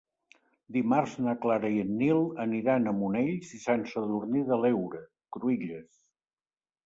[0.77, 5.03] Dimarts na Clara i en Nil aniran a Monells i Sant Sadurní de l'Heura
[5.37, 6.01] Cruïlles.